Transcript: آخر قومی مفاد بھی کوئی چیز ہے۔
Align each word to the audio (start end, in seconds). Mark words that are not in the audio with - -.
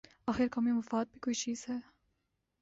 آخر 0.27 0.47
قومی 0.51 0.71
مفاد 0.71 1.05
بھی 1.11 1.19
کوئی 1.19 1.33
چیز 1.33 1.65
ہے۔ 1.69 1.77